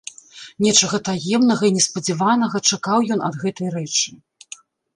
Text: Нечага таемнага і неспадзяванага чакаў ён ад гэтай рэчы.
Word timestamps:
Нечага 0.65 0.99
таемнага 1.09 1.63
і 1.69 1.75
неспадзяванага 1.75 2.57
чакаў 2.73 2.99
ён 3.17 3.25
ад 3.31 3.35
гэтай 3.45 3.67
рэчы. 3.79 4.09